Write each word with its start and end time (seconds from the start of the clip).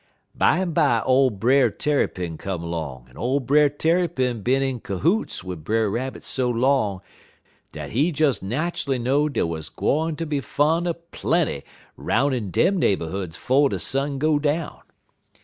"Bimeby 0.35 1.03
ole 1.05 1.29
Brer 1.29 1.69
Tarrypin 1.69 2.35
come 2.39 2.63
'long, 2.63 3.05
en 3.07 3.17
ole 3.17 3.39
Brer 3.39 3.69
Tarrypin 3.69 4.41
bin 4.41 4.63
in 4.63 4.79
cohoots 4.79 5.43
wid 5.43 5.63
Brer 5.63 5.91
Rabbit 5.91 6.23
so 6.23 6.49
long 6.49 7.01
dat 7.71 7.91
he 7.91 8.11
des 8.11 8.33
nat'ally 8.41 8.97
know 8.97 9.29
dey 9.29 9.43
wuz 9.43 9.69
gwine 9.69 10.15
ter 10.15 10.25
be 10.25 10.39
fun 10.41 10.87
er 10.87 10.93
plenty 10.93 11.63
'roun' 11.97 12.33
in 12.33 12.49
dem 12.49 12.79
neighborhoods 12.79 13.37
'fo' 13.37 13.69
de 13.69 13.77
sun 13.77 14.17
go 14.17 14.39
down. 14.39 14.79